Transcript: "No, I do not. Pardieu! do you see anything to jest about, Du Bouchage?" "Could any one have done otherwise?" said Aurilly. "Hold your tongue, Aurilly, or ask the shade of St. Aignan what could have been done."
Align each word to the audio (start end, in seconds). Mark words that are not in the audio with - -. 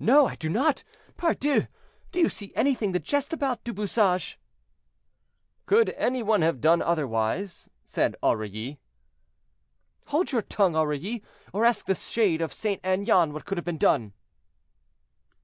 "No, 0.00 0.26
I 0.26 0.34
do 0.34 0.48
not. 0.48 0.82
Pardieu! 1.16 1.68
do 2.10 2.18
you 2.18 2.28
see 2.28 2.52
anything 2.56 2.92
to 2.92 2.98
jest 2.98 3.32
about, 3.32 3.62
Du 3.62 3.72
Bouchage?" 3.72 4.36
"Could 5.66 5.90
any 5.90 6.24
one 6.24 6.42
have 6.42 6.60
done 6.60 6.82
otherwise?" 6.82 7.70
said 7.84 8.16
Aurilly. 8.20 8.80
"Hold 10.06 10.32
your 10.32 10.42
tongue, 10.42 10.74
Aurilly, 10.74 11.22
or 11.52 11.64
ask 11.64 11.86
the 11.86 11.94
shade 11.94 12.40
of 12.42 12.52
St. 12.52 12.80
Aignan 12.82 13.32
what 13.32 13.44
could 13.44 13.58
have 13.58 13.64
been 13.64 13.78
done." 13.78 14.12